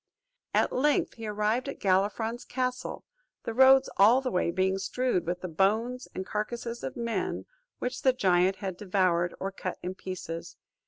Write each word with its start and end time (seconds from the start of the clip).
At 0.55 0.73
length 0.73 1.13
he 1.13 1.27
arrived 1.27 1.69
at 1.69 1.79
Galifron's 1.79 2.43
castle, 2.43 3.03
the 3.43 3.53
roads 3.53 3.87
all 3.97 4.19
the 4.19 4.31
way 4.31 4.49
being 4.49 4.79
strewed 4.79 5.27
with 5.27 5.41
the 5.41 5.47
bones 5.47 6.07
and 6.15 6.25
carcasses 6.25 6.81
of 6.83 6.97
men 6.97 7.45
which 7.77 8.01
the 8.01 8.11
giant 8.11 8.55
had 8.55 8.77
devoured, 8.77 9.35
or 9.39 9.51
cut 9.51 9.77
in 9.83 9.93
pieces. 9.93 10.57